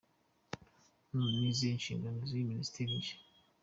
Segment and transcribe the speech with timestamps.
[1.13, 3.17] None, ni izihe nshingano z'iyi minisiteri nshya?.